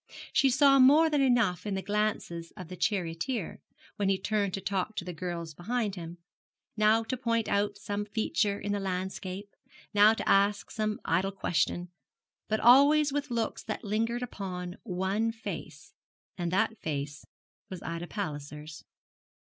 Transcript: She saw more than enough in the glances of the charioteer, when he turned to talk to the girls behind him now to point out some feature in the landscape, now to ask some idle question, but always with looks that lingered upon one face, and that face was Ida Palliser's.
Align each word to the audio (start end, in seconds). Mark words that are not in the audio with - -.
She 0.33 0.49
saw 0.49 0.79
more 0.79 1.11
than 1.11 1.21
enough 1.21 1.67
in 1.67 1.75
the 1.75 1.83
glances 1.83 2.49
of 2.57 2.69
the 2.69 2.75
charioteer, 2.75 3.61
when 3.97 4.09
he 4.09 4.17
turned 4.17 4.51
to 4.55 4.59
talk 4.59 4.95
to 4.95 5.05
the 5.05 5.13
girls 5.13 5.53
behind 5.53 5.93
him 5.93 6.17
now 6.75 7.03
to 7.03 7.15
point 7.15 7.47
out 7.47 7.77
some 7.77 8.05
feature 8.05 8.59
in 8.59 8.71
the 8.71 8.79
landscape, 8.79 9.55
now 9.93 10.15
to 10.15 10.27
ask 10.27 10.71
some 10.71 10.99
idle 11.05 11.31
question, 11.31 11.89
but 12.47 12.59
always 12.59 13.13
with 13.13 13.29
looks 13.29 13.61
that 13.65 13.83
lingered 13.83 14.23
upon 14.23 14.77
one 14.81 15.31
face, 15.31 15.93
and 16.35 16.49
that 16.49 16.79
face 16.79 17.23
was 17.69 17.83
Ida 17.83 18.07
Palliser's. 18.07 18.83